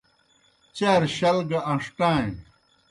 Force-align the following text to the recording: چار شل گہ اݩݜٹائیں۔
چار 0.75 1.01
شل 1.15 1.37
گہ 1.49 1.59
اݩݜٹائیں۔ 1.71 2.31